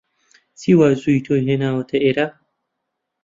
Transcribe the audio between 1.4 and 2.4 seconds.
هێناوەتە ئێرە؟